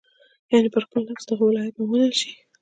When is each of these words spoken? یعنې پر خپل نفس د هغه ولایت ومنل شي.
یعنې 0.51 0.69
پر 0.75 0.83
خپل 0.87 1.01
نفس 1.09 1.23
د 1.27 1.31
هغه 1.35 1.43
ولایت 1.47 1.75
ومنل 1.77 2.11
شي. 2.19 2.31